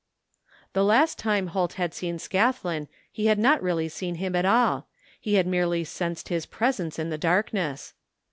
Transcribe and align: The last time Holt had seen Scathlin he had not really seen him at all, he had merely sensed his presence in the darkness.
The 0.73 0.83
last 0.83 1.19
time 1.19 1.45
Holt 1.53 1.73
had 1.73 1.93
seen 1.93 2.17
Scathlin 2.17 2.87
he 3.11 3.27
had 3.27 3.37
not 3.37 3.61
really 3.61 3.87
seen 3.87 4.15
him 4.15 4.35
at 4.35 4.45
all, 4.45 4.87
he 5.19 5.35
had 5.35 5.45
merely 5.45 5.83
sensed 5.83 6.29
his 6.29 6.47
presence 6.47 6.97
in 6.97 7.11
the 7.11 7.19
darkness. 7.19 7.93